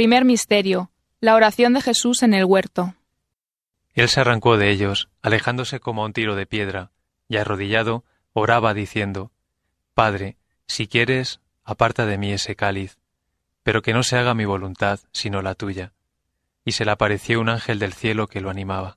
[0.00, 0.90] Primer Misterio.
[1.20, 2.94] La oración de Jesús en el huerto.
[3.92, 6.90] Él se arrancó de ellos, alejándose como un tiro de piedra,
[7.28, 8.02] y arrodillado,
[8.32, 9.30] oraba diciendo,
[9.92, 12.96] Padre, si quieres, aparta de mí ese cáliz,
[13.62, 15.92] pero que no se haga mi voluntad, sino la tuya.
[16.64, 18.96] Y se le apareció un ángel del cielo que lo animaba.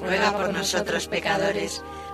[0.00, 1.82] ruega por nosotros pecadores,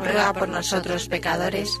[0.00, 1.80] ruega por nosotros pecadores,